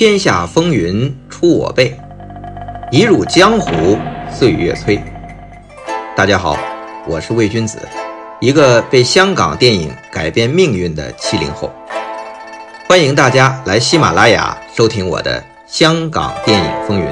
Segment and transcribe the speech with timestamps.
[0.00, 1.94] 天下风云出我辈，
[2.90, 3.98] 一入江湖
[4.32, 4.98] 岁月催。
[6.16, 6.56] 大家好，
[7.06, 7.78] 我是魏君子，
[8.40, 11.70] 一个被香港电影改变命运的七零后。
[12.88, 17.06] 欢迎大家来喜马拉雅收听我的《香港电影风云》。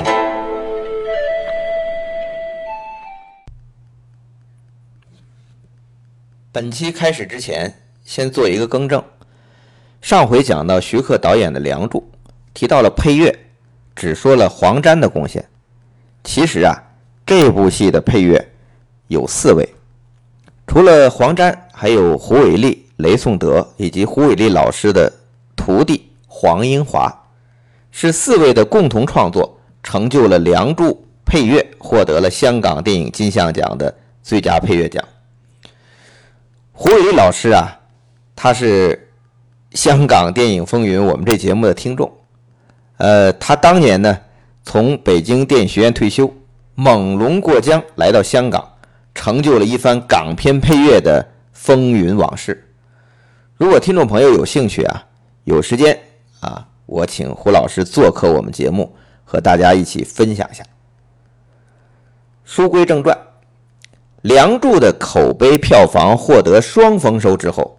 [6.50, 7.75] 本期开始之前，
[8.07, 9.05] 先做一个更正。
[10.00, 11.98] 上回讲到徐克导演的《梁祝》，
[12.58, 13.32] 提到了配乐，
[13.94, 15.48] 只说了黄沾的贡献。
[16.24, 16.74] 其实啊，
[17.24, 18.44] 这部戏的配乐
[19.06, 19.64] 有四位，
[20.66, 25.08] 除了黄沾，还有胡伟立、雷颂德以及胡伟立老师的
[25.54, 27.08] 徒弟黄英华，
[27.92, 30.86] 是四位的共同创作，成就了《梁祝》
[31.24, 35.04] 配乐获得了香港电影金像奖的最佳配乐奖。
[36.72, 37.78] 胡伟立老师啊，
[38.34, 39.04] 他是。
[39.74, 42.10] 香港电影风云，我们这节目的听众，
[42.98, 44.16] 呃，他当年呢
[44.63, 46.32] 从北京电影学院退休，
[46.74, 48.63] 猛龙过江来到香港，
[49.15, 52.71] 成就了一番港片配乐的风云往事。
[53.57, 55.05] 如果听众朋友有兴趣啊，
[55.45, 55.99] 有时间
[56.40, 60.62] 啊，我请胡老师做客我们节目，和大家一起分享一下。
[62.45, 63.16] 书归正传，
[64.22, 67.78] 《梁祝》的口碑票房获得双丰收之后，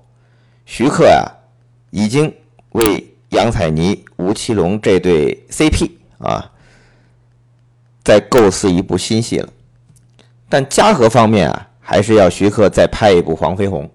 [0.66, 1.36] 徐克啊。
[1.92, 2.32] 已经
[2.74, 6.52] 为杨采妮、吴奇隆这对 CP 啊，
[8.04, 9.50] 在构思一部新戏了。
[10.50, 13.90] 但嘉禾方面啊，还是要徐克再拍一部黄飞鸿，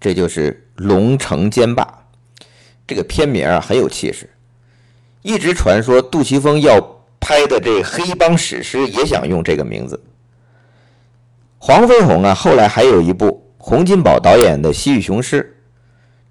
[0.00, 0.52] 这就是
[0.84, 1.84] 《龙城奸霸》。
[2.86, 4.28] 这个片名啊很有气势，
[5.22, 6.80] 一直传说杜琪峰要
[7.20, 10.02] 拍的这黑帮史诗也想用这个名字。
[11.58, 15.42] 黄飞鸿啊，后来还有一部洪金宝导演的《西域雄狮》。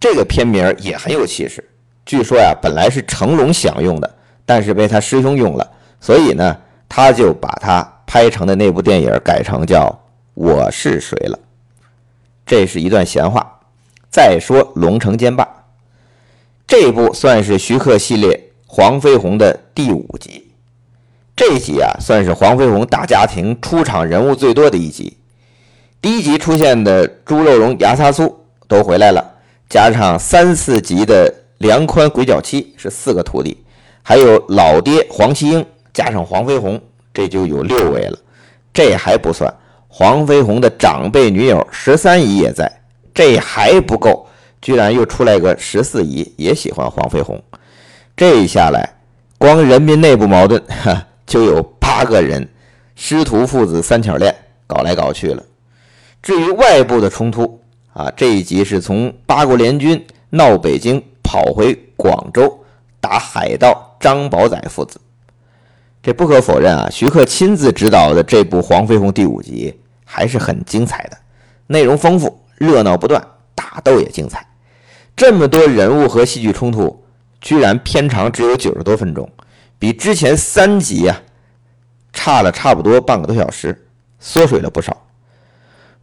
[0.01, 1.68] 这个片名也很有气势。
[2.09, 5.71] 据说呀，本来是成龙想用的，但是被他师兄用了，
[6.01, 6.57] 所以呢，
[6.89, 9.85] 他就把他拍成的那部电影改成叫
[10.33, 11.37] 《我是谁》了。
[12.47, 13.59] 这是一段闲话。
[14.09, 15.43] 再说《龙城剑霸》，
[16.65, 20.51] 这部算是徐克系列黄飞鸿的第五集。
[21.35, 25.15] 这集啊，算是黄飞鸿大家庭出场人物最多的一集。
[26.01, 28.35] 第一集出现的猪肉荣、牙擦苏
[28.67, 29.23] 都回来了。
[29.69, 33.57] 加上三四集的梁宽、鬼脚七是四个徒弟，
[34.01, 36.81] 还有老爹黄麒英，加上黄飞鸿，
[37.13, 38.17] 这就有六位了。
[38.73, 39.53] 这还不算，
[39.89, 42.71] 黄飞鸿的长辈女友十三姨也在，
[43.13, 44.25] 这还不够，
[44.61, 47.41] 居然又出来个十四姨，也喜欢黄飞鸿。
[48.15, 48.89] 这一下来，
[49.37, 52.47] 光人民内部矛盾哈就有八个人，
[52.95, 54.33] 师徒父子三角恋
[54.65, 55.43] 搞来搞去了。
[56.21, 57.59] 至于外部的冲突，
[57.91, 62.59] 啊，这一集是从八国联军闹北京跑回广州
[62.99, 64.99] 打海盗张宝仔父子。
[66.01, 71.15] 这不可否认啊，徐克亲自执导的这部《黄飞鸿》第五集还是很精彩的，
[71.67, 73.23] 内容丰富，热闹不断，
[73.53, 74.43] 打斗也精彩。
[75.15, 76.99] 这么多人物和戏剧冲突，
[77.39, 79.29] 居然片长只有九十多分钟，
[79.77, 81.21] 比之前三集啊
[82.11, 83.87] 差了差不多半个多小时，
[84.19, 84.97] 缩水了不少。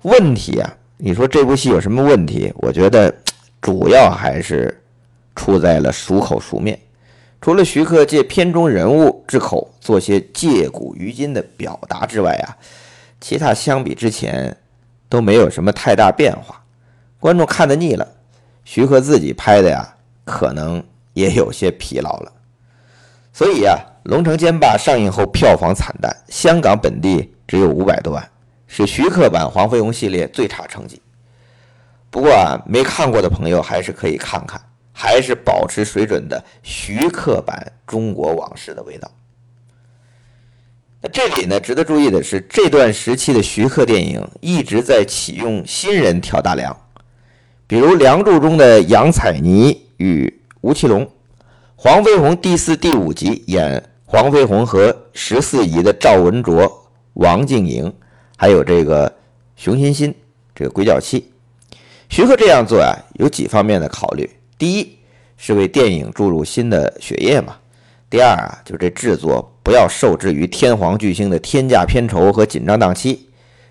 [0.03, 0.73] 问题啊！
[0.99, 2.53] 你说这部戏有什么问题？
[2.59, 3.13] 我觉得
[3.61, 4.81] 主要还是
[5.37, 6.77] 出在了熟口熟面。
[7.41, 12.57] 除了徐克借片中人物之口做些借古喻今的表达之外啊，
[13.21, 14.57] 其他相比之前
[15.09, 16.61] 都没有什么太大变化。
[17.21, 18.09] 观众看得腻了，
[18.65, 19.95] 徐克自己拍的呀，
[20.25, 20.83] 可能
[21.13, 22.33] 也有些疲劳了。
[23.33, 28.31] 所以呀，《龙城奸霸》上映后票房惨淡，香港本地只有五百多万。
[28.67, 31.01] 是徐克版黄飞鸿系列最差成绩。
[32.11, 34.61] 不过啊，没看过的朋友还是可以看看，
[34.99, 39.11] 还是保持水准的徐克版中国往事的味道。
[41.03, 46.75] 那这里呢，值得注意的是，这段时期的徐克电影一直在启用新人挑大梁，
[47.67, 51.05] 比如《梁祝》中的杨采妮与吴奇隆，
[51.77, 57.93] 《黄飞鸿》第四、第五集演黄飞鸿和十四姨的赵文卓、王静莹。
[58.39, 59.15] 还有这个
[59.57, 60.15] 熊欣欣，
[60.55, 61.31] 这个鬼脚七，
[62.09, 64.29] 徐克这样做啊，有几方面的考虑。
[64.59, 64.99] 第一
[65.37, 67.57] 是为电影注入新的血液嘛。
[68.09, 73.29] 第二啊，就是这制作不要受制于天皇巨星的天价片酬和紧张档期。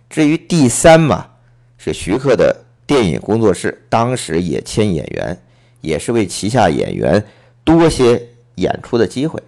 [0.09, 1.25] 至于第三嘛，
[1.77, 2.55] 是徐克的
[2.85, 5.37] 电影工作室当时也签演员，
[5.81, 7.23] 也是为旗下演员
[7.63, 8.21] 多些
[8.55, 9.41] 演出的机会。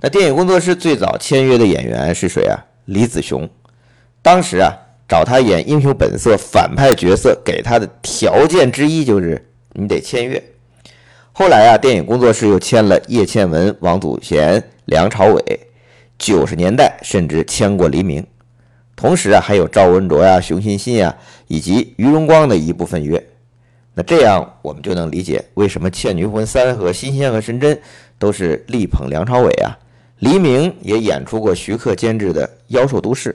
[0.00, 2.58] 那电影工作室最早签约的演员是谁啊？
[2.86, 3.48] 李子雄。
[4.22, 4.76] 当时啊，
[5.08, 10.42] 找他演《英雄本色》反派角色，给他的条件之一就是你得签约。
[11.32, 15.60] 后来啊，电影工作室又签了叶倩文、王祖贤、梁朝伟，
[16.18, 18.26] 九十年代甚至签过黎明。
[18.94, 23.24] 同时啊，还有赵文卓呀、熊欣欣呀，以及于荣光的一部分约。
[23.94, 27.74] 那这样我们就能理解为什么《倩女魂三》和《新仙和神针》
[28.18, 29.76] 都是力捧梁朝伟啊。
[30.18, 33.30] 黎明也演出过徐克监制的《妖兽都市》，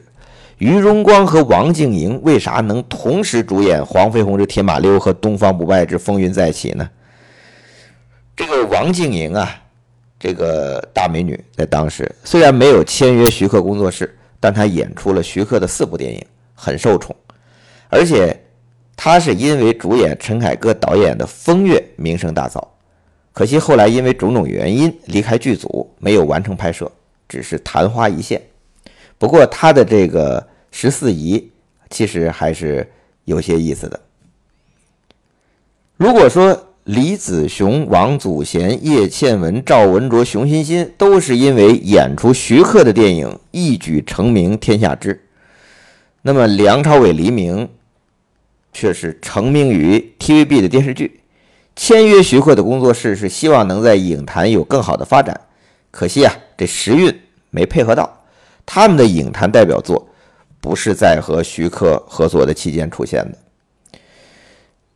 [0.58, 6.90] 于荣光和王静莹为啥能同时主演《黄飞鸿之铁马溜》和《东方不败之风云再起》呢？
[8.38, 9.50] 这个王静莹啊，
[10.18, 17.14] 这个大美女在当时虽然没有签约徐克工作室，但她演出了徐克的四部电影，很受宠。
[17.90, 18.38] 而且
[18.96, 22.66] 她是因为主演陈凯歌导演的《风月》名声大噪，
[23.34, 26.90] 可惜后来因为种种原因离开剧组，没有完成拍摄，
[27.28, 28.42] 只是昙花一现。
[29.18, 31.52] 不过他的这个十四姨
[31.90, 32.88] 其实还是
[33.24, 34.00] 有些意思的。
[35.98, 45.24] 如果说，李子雄、王祖贤、叶倩文、赵文卓、熊欣欣都是因为演出徐克的电影一举成名天下知。
[46.22, 47.70] 那么梁朝伟、黎明
[48.74, 51.22] 却是成名于 TVB 的电视剧。
[51.76, 55.42] 签约徐克的工作室是希望能在影坛有更好的发展，
[55.92, 58.25] 可惜啊，这时运没配合到。
[58.66, 60.08] 他们的影坛代表作
[60.60, 63.38] 不是在和徐克合作的期间出现的。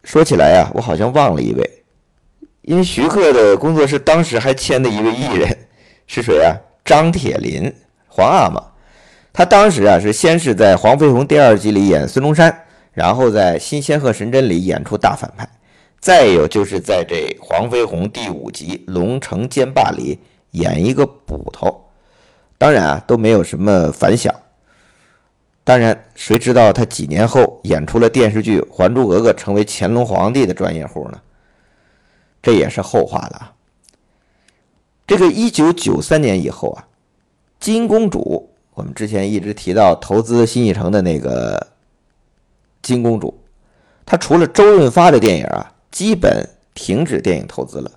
[0.03, 1.83] 说起来啊，我好像忘了一位。
[2.61, 5.57] 因为徐克的工作室当时还签的一位艺人
[6.07, 6.55] 是谁啊？
[6.83, 7.71] 张铁林，
[8.07, 8.63] 皇阿玛。
[9.31, 15.47] 他当时啊是先是在《黄飞鸿》第二集里演孙中山，然后在《新仙鹤神针》里演出大反派，
[15.99, 20.19] 再有就是在这《黄飞鸿》第五集《龙城剑霸》里
[20.51, 21.88] 演一个捕头。
[22.59, 24.31] 当然啊都没有什么反响。
[25.63, 31.21] 当然，谁知道他几年后演出了电视剧《还珠格格》，成为乾隆皇帝的专业户呢？
[32.41, 33.51] 这也是后话了。
[35.05, 36.87] 这个一九九三年以后啊，
[37.59, 41.67] 金公主，我们之前一直提到投资新艺城的那个
[42.81, 43.39] 金公主，
[44.05, 47.91] 她除了周润发的电影啊，基本停止电影投资了，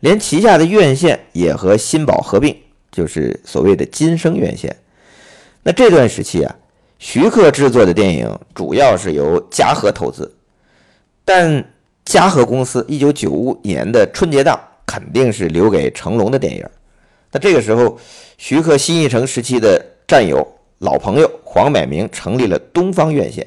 [0.00, 2.54] 连旗下的院线也和新宝合并，
[2.94, 4.74] 就是所谓的金声院线。
[5.62, 6.56] 那这段时期啊，
[6.98, 10.34] 徐克制作的电影主要是由嘉禾投资，
[11.26, 11.62] 但。
[12.06, 16.62] 嘉禾公司一九九五年的春节档肯定是留给成龙的电影。
[17.32, 17.98] 那这个时候，
[18.36, 20.46] 徐克新艺城时期的战友、
[20.80, 23.46] 老朋友黄百鸣成立了东方院线，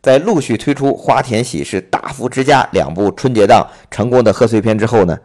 [0.00, 5.18] 在陆续推出《花田喜事》《大福之家》两部春节档成功的贺岁片之后呢，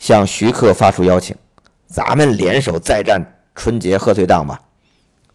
[0.00, 1.36] 向徐克发出邀请
[1.90, 3.20] ：“咱们联手再战
[3.54, 4.60] 春节贺岁档吧。”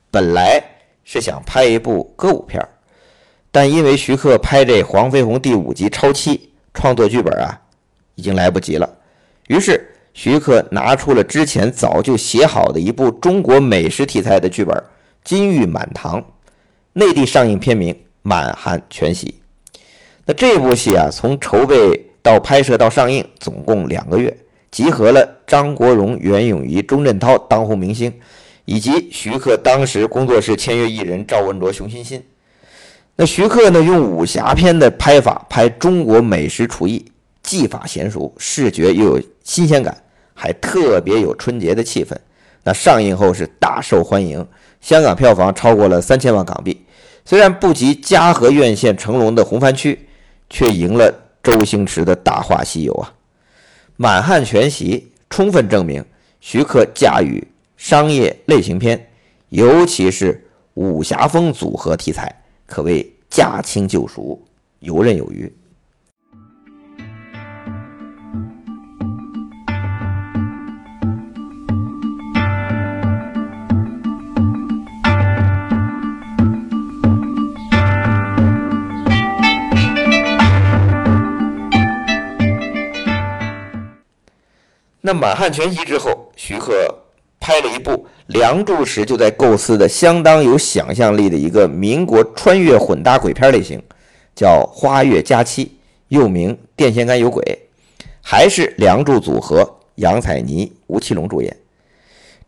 [0.10, 0.64] 本来
[1.04, 2.66] 是想拍一部歌舞片
[3.52, 7.60] 但因为徐克拍这《黄飞鸿》第五集超期，创作剧本啊，
[8.16, 8.90] 已经来不及了。
[9.48, 14.76] 于是徐克拿出了之前早就写好的一部中国美食题材的剧本
[15.24, 16.22] 《金玉满堂》，
[16.94, 19.28] 内地上映片名《满汉全席》。
[20.26, 24.36] 那这部戏啊，从筹备到拍摄到上映，总共两个月，
[24.76, 28.12] 集合了张国荣、袁咏仪、钟镇涛当红明星，
[28.66, 32.22] 以及徐克当时工作室签约艺人赵文卓、熊欣欣。
[33.16, 33.82] 那徐克呢？
[33.82, 37.06] 用武侠片的拍法拍中国美食厨艺，
[37.42, 39.98] 技法娴熟，视觉又有新鲜感，
[40.34, 42.14] 还特别有春节的气氛。
[42.62, 44.46] 那上映后是大受欢迎，
[44.82, 46.86] 香港票房超过了三千万港币。
[47.24, 49.96] 虽然不及嘉禾院线成龙的《红番区》，
[50.50, 53.14] 却赢了周星驰的大话西游啊！
[53.98, 56.04] 满汉全席充分证明
[56.42, 57.46] 徐克驾驭
[57.78, 59.10] 商业类型片，
[59.50, 62.44] 尤其是武侠风组合题材。
[62.66, 64.42] 可谓驾轻就熟，
[64.80, 65.52] 游刃有余。
[85.16, 86.74] 满汉全席之后，徐克。
[87.38, 87.92] 拍了一部
[88.28, 93.80] 《梁祝》时就在构思的相当有想象力的一个民国穿越混搭鬼片类型，
[94.36, 95.66] 叫《花月佳期》，
[96.08, 97.44] 又名《电线杆有鬼》，
[98.20, 101.56] 还是梁祝组合杨采妮、吴奇隆主演。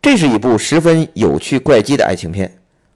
[0.02, 2.52] 这是一部十分有趣怪机的爱情片。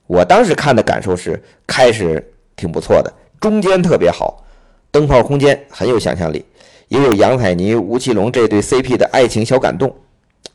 [0.07, 4.43] 我当时看的感受是，开始挺不错的，中间特别好，
[4.89, 6.43] 灯泡空间很有想象力，
[6.91, 9.95] 也有杨采妮、吴奇隆这对 CP 的爱情小感动。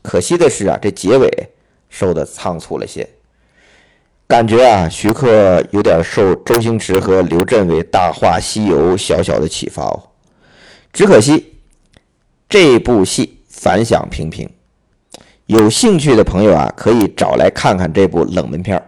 [0.03, 1.27] 可惜的是啊，这结尾
[1.89, 3.09] 收的仓促了些，
[4.27, 10.03] 感觉啊，徐克有点受周星驰和刘镇伟《大话西游》小小的启发哦。
[10.93, 11.55] 只可惜，
[12.47, 14.47] 这部戏反响平平。
[15.47, 18.79] 有兴趣的朋友啊，可以找来看看这部冷门片。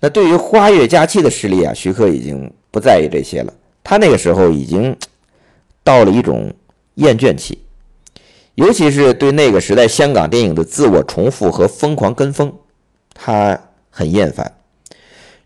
[0.00, 3.52] 那对于《花月佳期》的实力啊，徐克已经不在意这些了。
[3.84, 4.96] 他那个时候已经
[5.88, 6.52] 到了一种
[6.96, 7.58] 厌倦期，
[8.56, 12.52] 尤其是对那个时代香港电影的自我重复和疯狂跟风，
[13.14, 14.54] 他很厌烦。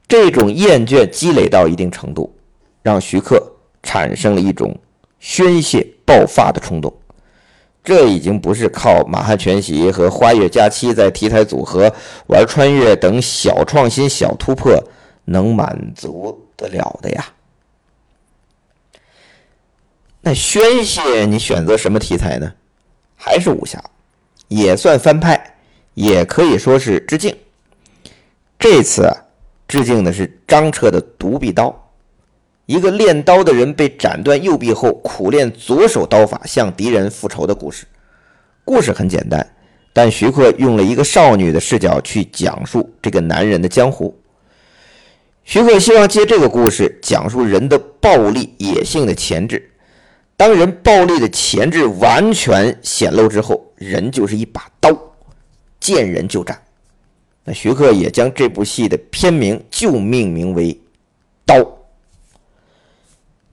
[0.09, 2.35] 这种厌倦积累到一定程度，
[2.83, 3.41] 让徐克
[3.85, 4.77] 产生了一种
[5.21, 6.93] 宣泄爆发的冲动。
[7.85, 11.89] 这已经不是靠《马汉全席》和《花月佳期》在题材组合、
[12.27, 14.77] 玩穿越等小创新、小突破
[15.25, 17.25] 能满足得了的呀。
[20.25, 22.53] 那宣泄，你选择什么题材呢？
[23.17, 23.83] 还是武侠，
[24.47, 25.57] 也算翻拍，
[25.95, 27.35] 也可以说是致敬。
[28.57, 29.13] 这次，
[29.67, 31.77] 致敬的是张彻的独臂刀。
[32.67, 37.85] 一个练刀的人被斩断右臂后，苦练左手刀法向敌人复仇的故事。
[38.65, 39.45] 故事很简单，
[39.93, 44.17] 但徐克用了一个少女的视角去讲述这个男人的江湖。
[45.43, 49.69] 徐克希望借这个故事讲述人的暴力野性的潜质。
[50.43, 54.91] 当人暴力的潜质完全显露之后，人就是一把刀，
[55.79, 56.61] 见人就斩。
[57.45, 60.75] 那徐克也将这部戏的片名就命名为
[61.47, 61.55] 《刀》。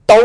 [0.04, 0.16] 刀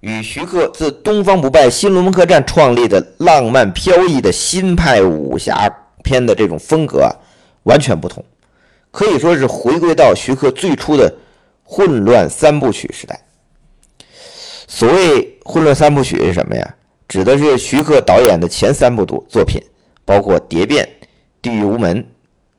[0.00, 7.14] 与徐克自《东方不败》《新龙门客栈》创立的浪漫飘逸的新派武侠片的这种风格啊，
[7.62, 8.24] 完全不同，
[8.90, 11.14] 可以说是回归到徐克最初的
[11.62, 13.24] 混乱三部曲时代。
[14.74, 16.74] 所谓混乱三部曲是什么呀？
[17.06, 19.60] 指的是徐克导演的前三部作品，
[20.02, 20.82] 包括《蝶变》
[21.42, 21.98] 《地狱无门》《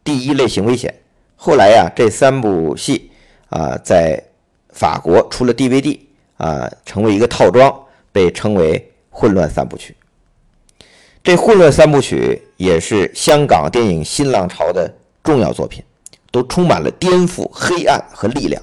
[0.04, 0.92] 第一类型危险》。
[1.36, 3.10] 后来呀，这三部戏
[3.50, 4.24] 啊，在
[4.70, 6.00] 法国出了 DVD。
[6.38, 7.74] 啊，成为一个套装，
[8.12, 9.96] 被称为混乱三部曲。
[11.24, 14.94] 这混乱三部曲也是香港电影新浪潮的
[15.24, 15.82] 重要作品，
[16.32, 18.62] 都充满了颠覆、黑暗和力量。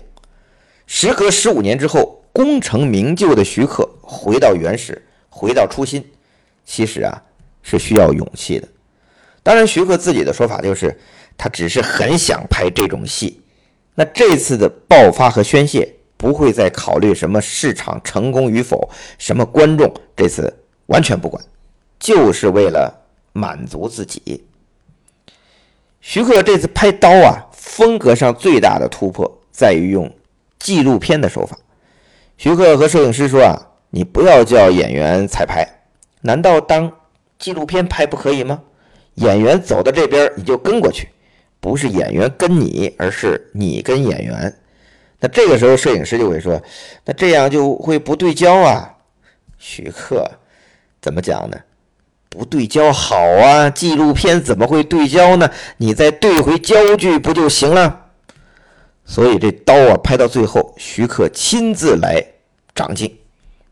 [0.87, 6.02] 时隔十五年之后，功成名就的徐克回到原始，回到初心，
[6.64, 7.23] 其实啊
[7.62, 8.66] 是需要勇气的。
[9.42, 10.99] 当然，徐克自己的说法就是，
[11.37, 13.42] 他只是很想拍这种戏。
[13.94, 15.97] 那这次的爆发和宣泄。
[16.20, 20.54] 不会再考虑什么市场成功与否，什么观众，这次
[20.85, 21.42] 完全不管，
[21.99, 22.94] 就是为了
[23.32, 24.44] 满足自己。
[26.02, 30.14] 徐克这次拍刀啊，风格上最大的突破在于用
[30.59, 31.56] 纪录片的手法。
[32.40, 33.54] 徐克和摄影师说啊
[33.92, 35.62] ：“你不要叫演员彩排，
[36.23, 36.90] 难道当
[37.38, 38.62] 纪录片拍不可以吗？
[39.16, 41.06] 演员走到这边你就跟过去，
[41.61, 44.56] 不是演员跟你，而是你跟演员。”
[45.20, 46.59] 那这个时候，摄影师就会说
[47.04, 48.90] ：“那这样就会不对焦啊。”
[49.61, 50.26] 徐克
[51.02, 51.59] 怎么讲呢？
[52.30, 55.50] 不对焦好啊，纪录片怎么会对焦呢？
[55.76, 58.06] 你再对回焦距不就行了？
[59.04, 62.25] 所以这刀啊，拍到最后，徐克亲自来
[62.80, 63.14] 长进，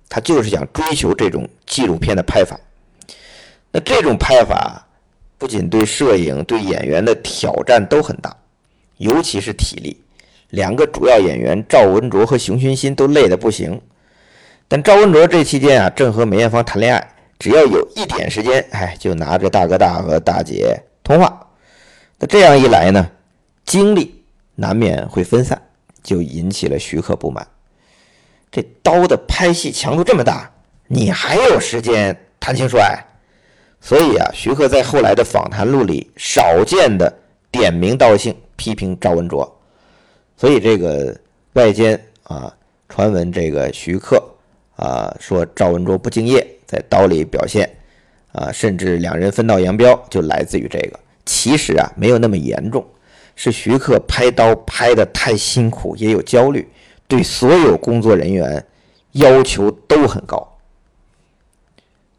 [0.06, 2.60] 他就是想追求这种纪录片的拍法。
[3.72, 4.86] 那这种拍法
[5.38, 8.36] 不仅对摄影、对演员的挑战都很大，
[8.98, 9.98] 尤其是体力。
[10.50, 13.80] 两个主要演员赵文卓和熊欣欣都累得不行，
[14.66, 21.48] 但赵文卓这期间啊，正和梅艳芳谈恋爱，只要有一点时间，哎，就拿着大哥大和大姐通话。
[22.18, 23.10] 那这样一来呢，
[23.64, 24.22] 精力
[24.54, 25.60] 难免会分散，
[26.02, 27.46] 就引起了徐克不满。
[28.50, 30.50] 这刀的拍戏强度这么大，
[30.86, 32.98] 你还有时间谈情说爱？
[33.80, 37.12] 所以啊，徐克在后来的访谈录里少见的
[37.50, 39.60] 点名道姓批评赵文卓。
[40.36, 41.16] 所以这个
[41.52, 42.52] 外间啊
[42.88, 44.22] 传闻，这个徐克
[44.76, 47.68] 啊说赵文卓不敬业，在刀里表现
[48.32, 50.98] 啊，甚至两人分道扬镳，就来自于这个。
[51.24, 52.84] 其实啊没有那么严重，
[53.36, 56.68] 是徐克拍刀拍的太辛苦，也有焦虑，
[57.08, 58.64] 对所有工作人员
[59.12, 60.56] 要求都很高。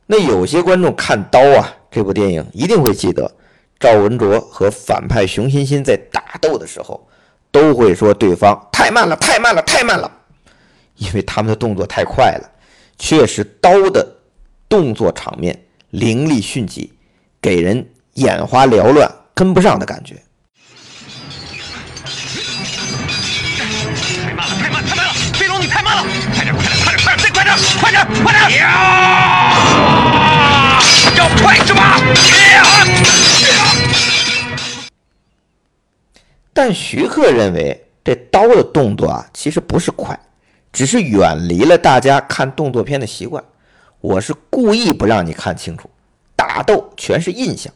[0.06, 3.32] 那有些观众看刀啊这部电影，一定会记得
[3.80, 7.08] 赵文卓和反派熊欣欣在打斗的时候。
[7.52, 10.12] 都会说对方太慢了，太慢了，太慢了，
[10.98, 12.48] 因为他们的动作太快了。
[13.00, 14.08] 确实，刀的
[14.70, 16.94] 动作场面凌厉迅疾，
[17.42, 20.22] 给人眼花缭乱、跟不上的感觉。
[27.80, 28.60] 快点，快点，快点，快点！
[31.18, 32.00] 要快是吧？
[36.54, 40.20] 但徐克认为，这刀的动作啊，其实不是快，
[40.72, 43.44] 只是远离了大家看动作片的习惯。
[44.02, 45.90] 我是故意不让你看清楚，
[46.36, 47.74] 打斗全是印象。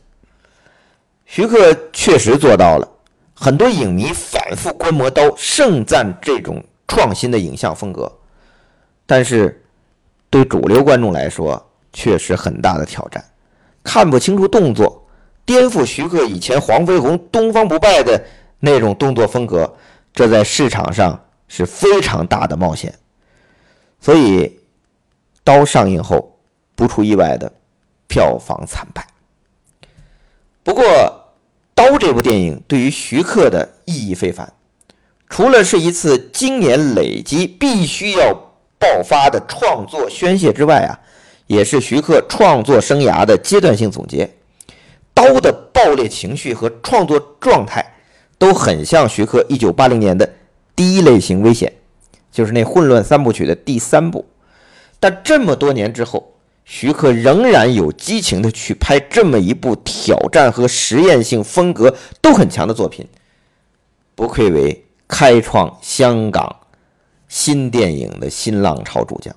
[1.25, 2.87] 徐克确实做到了，
[3.33, 8.11] 很多影迷反复观摩刀，盛赞这种创新的影像风格。
[9.05, 9.62] 但是，
[10.33, 13.23] 对主流观众来说，确实很大的挑战，
[13.83, 15.05] 看不清楚动作，
[15.45, 18.19] 颠覆徐克以前黄飞鸿东方不败的
[18.59, 19.71] 那种动作风格，
[20.11, 22.91] 这在市场上是非常大的冒险。
[24.01, 24.59] 所以，
[25.43, 26.35] 刀上映后，
[26.73, 27.53] 不出意外的，
[28.07, 29.05] 票房惨败。
[30.63, 30.83] 不过，
[31.75, 34.51] 《刀》这部电影对于徐克的意义非凡，
[35.29, 38.42] 除了是一次经年累积必须要
[38.83, 40.99] 爆发的创作宣泄之外啊，
[41.47, 44.25] 也是徐克创作生涯的阶段性总结。
[45.13, 47.95] 《刀》的爆裂情绪和创作状态
[48.37, 50.29] 都很像徐克1980年的
[50.75, 51.71] 第一类型危险，
[52.29, 54.25] 就是那混乱三部曲的第三部。
[54.99, 56.33] 但这么多年之后，
[56.65, 63.07] 徐克仍然有激情的去拍这么一部挑战和实验性风格都很强的作品，
[64.13, 66.53] 不愧为开创香港
[67.33, 69.35] 新电影的新浪潮主将。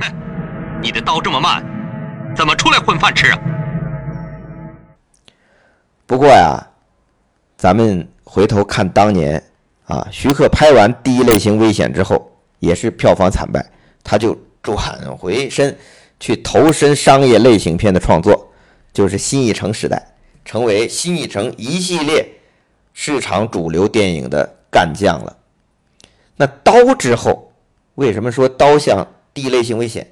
[0.00, 0.10] 哼，
[0.80, 1.62] 你的刀这么慢，
[2.34, 3.38] 怎么出来混饭吃啊？
[6.06, 6.66] 不过呀，
[7.58, 9.40] 咱们回头看当年
[9.84, 13.62] 啊，徐克拍完《第一类型危险》之后，也是票房惨败，
[14.02, 14.34] 他就。
[14.60, 14.76] 转
[15.16, 15.74] 回身
[16.20, 18.50] 去投身商业类型片的创作，
[18.92, 20.04] 就是新艺城时代，
[20.44, 22.28] 成为新艺城一系列
[22.92, 25.36] 市场主流电影的干将了。
[26.38, 27.52] 那刀之后，
[27.96, 30.10] 为什么说刀像第一类型危险？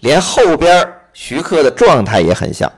[0.00, 2.72] 连后边徐克的状态也很像。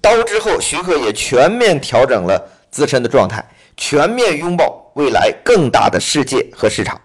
[0.00, 3.44] 刀之后，徐克也全面调整了自身的状态，
[3.76, 7.00] 全面拥抱未来更大的世界和市场。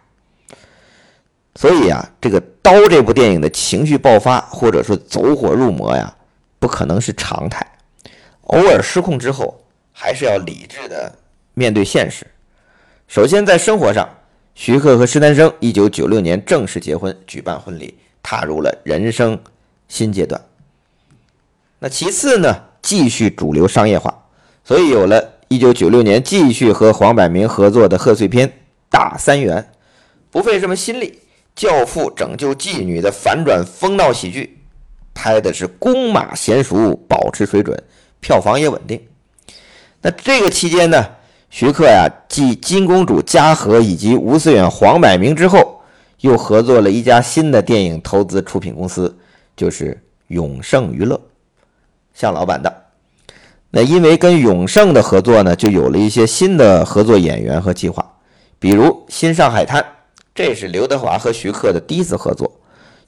[1.55, 6.11] 所以啊，这个《刀》这部电影的情绪爆发，或者说走火入魔呀，
[6.57, 7.65] 不可能是常态。
[8.43, 11.13] 偶尔失控之后，还是要理智的
[11.53, 12.25] 面对现实。
[13.07, 14.09] 首先，在生活上，
[14.63, 19.39] 徐克和施丹生1996年正式结婚，举办婚礼，踏入了人生
[19.87, 20.39] 新阶段。
[21.79, 24.23] 那其次呢，继续主流商业化，
[24.63, 28.47] 所以有了1996年继续和黄百鸣合作的贺岁片
[28.87, 29.57] 《大三元》，
[30.29, 31.17] 不费什么心力。
[31.55, 34.59] 教父拯救妓女的反转疯闹喜剧，
[35.15, 37.83] 拍的是弓马娴熟，保持水准，
[38.19, 39.01] 票房也稳定。
[40.03, 41.03] 那这个期间呢，
[41.51, 45.81] 徐克呀，继金公主嘉禾以及吴思远、黄百鸣之后，
[46.21, 49.13] 又合作了一家新的电影投资出品公司，
[49.53, 51.19] 就是永盛娱乐，
[52.13, 52.73] 向老板的。
[53.69, 58.09] 那因为跟永盛的合作呢，就有了一些新的合作演员和计划，
[58.57, 59.81] 比如《新上海滩》。
[60.33, 62.49] 这是刘德华和徐克的第一次合作，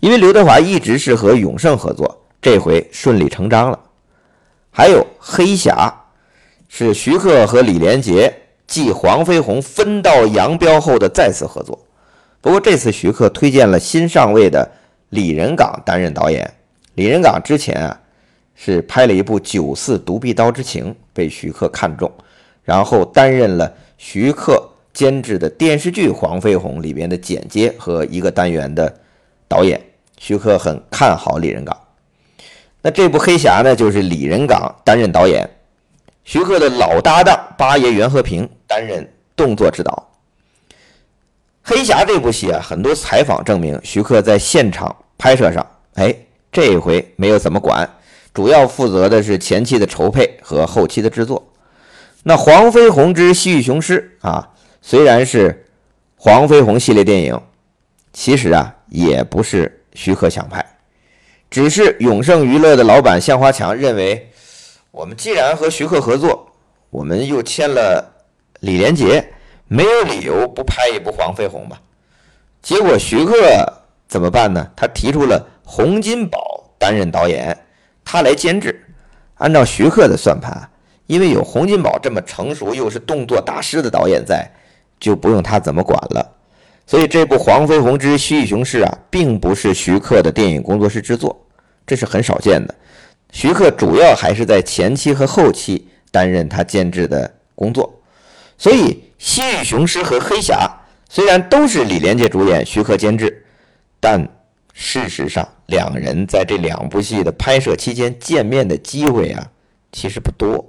[0.01, 3.79] 因为刘德华一直是和永盛合作，这回顺理成章了。
[4.69, 5.89] 还有《黑侠》，
[6.75, 8.33] 是徐克和李连杰
[8.65, 11.77] 继黄飞鸿分道扬镳后的再次合作。
[12.41, 14.67] 不过这次徐克推荐了新上位的
[15.09, 16.51] 李仁港担任导演。
[16.95, 18.01] 李仁港之前啊
[18.55, 22.11] 是拍了一部《九四独臂刀之情》，被徐克看中，
[22.63, 24.67] 然后担任了徐克。
[24.93, 28.95] 监制的电视剧《黄飞鸿》里边的剪接和一个单元的
[29.47, 29.81] 导演，
[30.19, 31.75] 徐克很看好李仁港。
[32.79, 35.49] 那这部《黑侠》呢，就是李仁港担任导演，
[36.23, 40.09] 徐克的老搭档八爷袁和平担任动作指导。
[41.61, 46.15] 《黑侠》这部戏啊，很多采访证明，徐克在现场拍摄上，哎，
[46.51, 47.89] 这一回没有怎么管，
[48.33, 51.51] 主要负责的是前期的筹备和后期的制作。
[52.23, 54.49] 那《黄飞鸿之西域雄狮》啊。
[54.85, 55.65] 虽然是
[56.17, 57.41] 黄飞鸿系列电影，
[58.11, 60.61] 其实啊也不是徐克想拍，
[61.49, 64.29] 只是永盛娱乐的老板向华强认为，
[64.93, 66.47] 我们既然和徐克合作，
[66.91, 68.07] 我们又签了
[68.59, 69.27] 李连杰，
[69.67, 71.81] 没有理由不拍一部黄飞鸿吧？
[72.61, 73.33] 结果徐克
[74.07, 74.69] 怎么办呢？
[74.75, 77.57] 他提出了洪金宝担任导演，
[78.05, 78.85] 他来监制。
[79.37, 80.69] 按照徐克的算盘，
[81.07, 84.47] 因为有洪金宝这么成熟又是动作大师的导演在。
[84.99, 86.31] 就不用他怎么管了，
[86.85, 91.35] 所以这部《黄飞鸿之西域雄狮》啊，并不是徐克的电影工作室制作，
[91.85, 92.73] 这是很少见的。
[93.33, 97.91] 徐克主要还是在前期和后期担任他监制的工作，
[98.59, 100.55] 所以《西域雄狮》和《黑侠》
[101.09, 103.43] 虽然都是李连杰主演、徐克监制，
[103.99, 104.25] 但
[104.73, 109.49] 事实上两人在这两部戏的拍摄期间见面的机会啊，
[109.91, 110.63] 其实不多。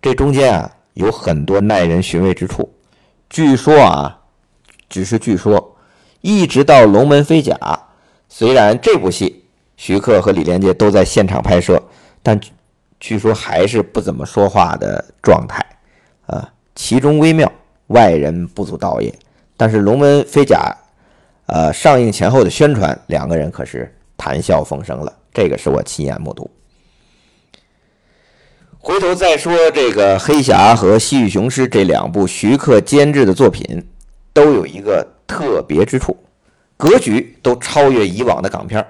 [0.00, 2.72] 这中间啊，有很多耐人寻味之处。
[3.28, 4.18] 据说啊，
[4.88, 5.76] 只是据说，
[6.22, 7.54] 一直到《龙门飞甲》，
[8.30, 9.44] 虽然这部戏
[9.76, 11.80] 徐克和李连杰都在现场拍摄，
[12.22, 12.38] 但
[12.98, 15.64] 据说还是不怎么说话的状态
[16.26, 17.50] 啊，其中微妙，
[17.88, 19.14] 外人不足道也。
[19.56, 20.74] 但是《龙门飞甲》
[21.52, 26.50] 呃上映前后的宣传，两个人可是谈笑风生了，这个是我亲眼目睹。
[28.78, 33.86] 回头再说这个《黑侠》和《西域雄狮》这两部徐克监制的作品，
[34.32, 36.16] 都有一个特别之处，
[36.76, 38.84] 格局都超越以往的港片儿。《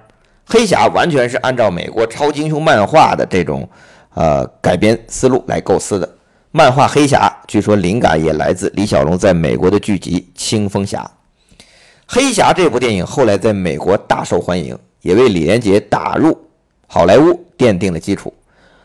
[0.49, 3.69] 黑侠》完全是按照美国超级英雄漫画的这种
[4.15, 6.09] 呃改编思路来构思的。
[6.53, 11.03] 漫画《黑侠》据说灵感也来自李小龙在美国的剧集《青蜂侠》。
[12.07, 16.39] 《黑侠》这部电影后来在美国大受欢迎，也为李连杰打入
[16.87, 18.33] 好莱坞奠定了基础。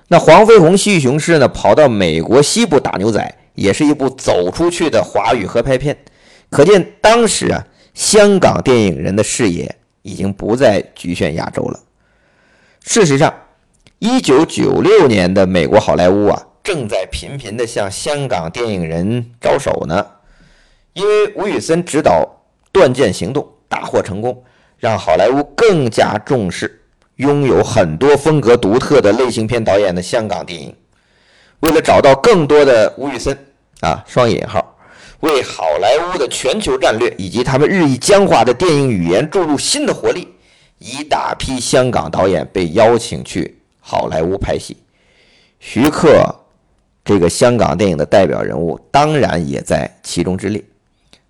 [0.08, 1.48] 那黄飞鸿《西域雄狮》呢？
[1.48, 5.96] 跑到美国西部打牛仔，也是一部走出去的华语合拍片。
[6.50, 11.80] 可见当时啊，香港电影人的视野已经不再局限亚洲了。
[12.84, 13.34] 事实上，
[14.00, 20.06] 一九九六年的美国好莱坞啊，正在频频地向香港电影人招手呢。
[20.94, 22.28] 因为吴宇森执导
[22.72, 24.44] 《断剑行动》大获成功，
[24.78, 26.80] 让好莱坞更加重视。
[27.18, 30.76] 拥有很多风格独特的类型片导演的香港电影，
[31.60, 33.38] 为了找到更多的吴宇森
[33.82, 34.71] 啊（双引号），
[35.22, 40.28] 为好莱坞的全球战略以及他们日益僵化的电影语言注入新的活力，
[40.78, 44.78] 一大批香港导演被邀请去好莱坞拍戏。
[45.60, 46.24] 徐克
[47.04, 50.64] 这个香港电影的代表人物，当然也在其中之列。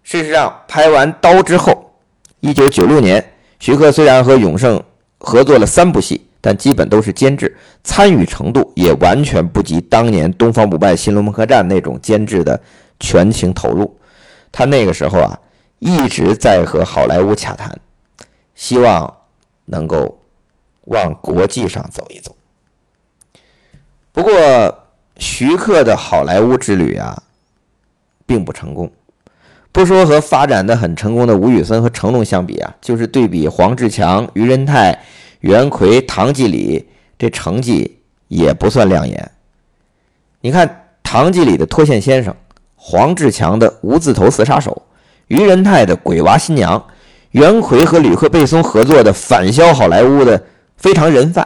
[0.03, 1.91] 事实上，拍完《刀》之后，
[2.39, 3.23] 一九九六年，
[3.59, 4.81] 徐克虽然和永盛。
[5.23, 12.59] 合作了三部戏，但基本都是监制，参与程度也完全不及当年《东方不败》《新龙门客栈》那种监制的
[13.01, 13.93] 全情投入。
[14.53, 15.37] 他那个时候啊，
[15.79, 17.77] 一直在和好莱坞洽谈，
[18.55, 19.13] 希望
[19.65, 20.17] 能够
[20.85, 22.33] 往国际上走一走。
[24.13, 24.31] 不过，
[25.17, 27.23] 徐克的好莱坞之旅啊，
[28.25, 28.91] 并不成功。
[29.71, 35.01] 不说和发展的很成功的吴宇森和成龙相比啊，就是对比黄志强、于仁泰、
[35.39, 36.85] 袁奎、唐季礼，
[37.17, 39.31] 这成绩也不算亮眼。
[40.41, 42.33] 你看唐季礼的《脱线先生》，
[42.83, 44.81] 黄志强的《无字头四杀手》，
[45.27, 46.79] 于仁泰的《鬼娃新娘》，
[47.29, 50.39] 袁奎和吕克·贝松合作的反销好莱坞的
[50.77, 51.45] 《非常人贩》，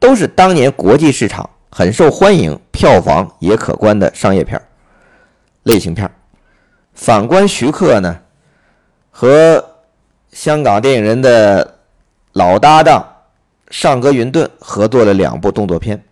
[0.00, 4.60] 都是当年国际市场很受欢迎、票房也可观的商业片
[5.62, 6.10] 类型片
[6.94, 8.18] 反观徐克呢，
[9.12, 9.64] 和
[10.32, 11.78] 香港电影人的
[12.32, 13.06] 老搭档
[13.70, 16.02] 尚格云顿合作了两部动作片，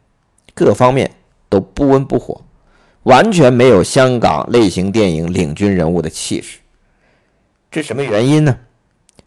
[0.54, 1.10] 各方面
[1.48, 2.40] 都不温不火，
[3.04, 6.58] 完全没有香港类型电影领军人物的气势。
[7.70, 8.56] 这什么原因呢？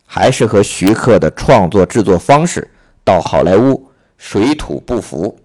[0.06, 2.70] 还是和徐克的创作制作方式
[3.04, 5.40] 到好莱坞水土不服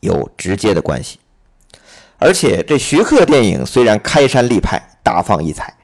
[0.00, 1.18] 有直接的关系。
[2.18, 4.80] 而且这徐克电影虽然开山立派。
[5.02, 5.74] 大放异彩，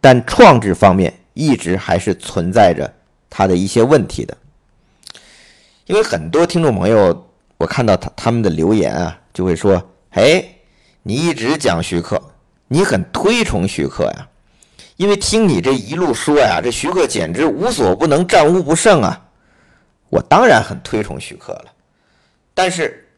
[0.00, 2.90] 但创制方面一直还是存在着
[3.28, 4.34] 他的一些问题的。
[5.84, 10.42] 因为很多听众朋友，我看到他他们的留言啊，就会说：“哎，
[11.02, 12.20] 你一直讲徐克，
[12.68, 14.28] 你很推崇徐克呀。
[14.96, 19.28] 因为听你这一路说呀，这徐克简直无所不能，战无不胜啊。
[20.08, 21.72] 我当然很推崇徐克了，
[22.54, 23.08] 但是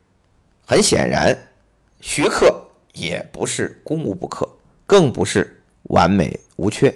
[0.66, 1.36] 很显然，
[2.00, 4.48] 徐克也不是攻无不克。”
[4.86, 6.94] 更不是完美无缺。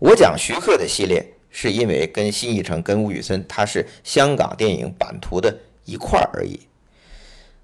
[0.00, 6.58] 我讲徐克的系列，是因为跟新艺城、跟吴宇森，他是香港电影版图的一块而已。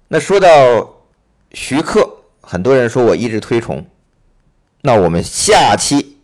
[0.07, 0.47] 那说到
[1.51, 2.09] 徐克，
[2.45, 3.85] 很多人说我一直推崇，
[4.81, 6.17] 那我们下期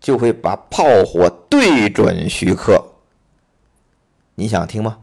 [0.00, 2.84] 就会把炮火对准徐克，
[4.34, 4.98] 你想听吗？